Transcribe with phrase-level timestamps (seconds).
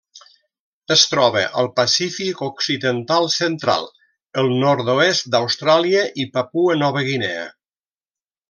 [0.93, 3.87] Es troba al Pacífic occidental central:
[4.45, 7.49] el nord-oest d'Austràlia i Papua Nova Guinea.